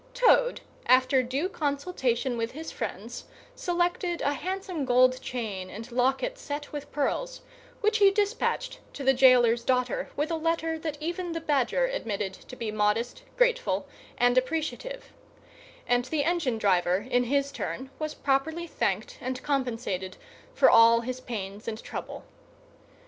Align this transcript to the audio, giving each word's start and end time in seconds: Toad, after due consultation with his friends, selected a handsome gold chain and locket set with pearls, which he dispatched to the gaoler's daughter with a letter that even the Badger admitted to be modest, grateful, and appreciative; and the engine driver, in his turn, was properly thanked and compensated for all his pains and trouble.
Toad, 0.15 0.61
after 0.87 1.21
due 1.21 1.47
consultation 1.47 2.35
with 2.35 2.53
his 2.53 2.71
friends, 2.71 3.25
selected 3.53 4.19
a 4.23 4.33
handsome 4.33 4.83
gold 4.83 5.21
chain 5.21 5.69
and 5.69 5.91
locket 5.91 6.39
set 6.39 6.71
with 6.71 6.91
pearls, 6.91 7.41
which 7.81 7.99
he 7.99 8.09
dispatched 8.09 8.79
to 8.93 9.03
the 9.03 9.13
gaoler's 9.13 9.63
daughter 9.63 10.09
with 10.15 10.31
a 10.31 10.35
letter 10.37 10.79
that 10.79 10.97
even 10.99 11.33
the 11.33 11.39
Badger 11.39 11.85
admitted 11.85 12.33
to 12.33 12.55
be 12.55 12.71
modest, 12.71 13.21
grateful, 13.37 13.87
and 14.17 14.39
appreciative; 14.39 15.13
and 15.85 16.05
the 16.05 16.23
engine 16.23 16.57
driver, 16.57 17.05
in 17.07 17.25
his 17.25 17.51
turn, 17.51 17.91
was 17.99 18.15
properly 18.15 18.65
thanked 18.65 19.19
and 19.21 19.43
compensated 19.43 20.17
for 20.55 20.67
all 20.67 21.01
his 21.01 21.19
pains 21.21 21.67
and 21.67 21.83
trouble. 21.83 22.23